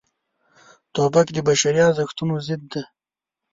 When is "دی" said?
2.71-2.81